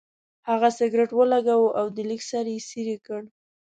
[0.49, 3.21] هغه سګرټ ولګاوه او د لیک سر یې څېرې کړ.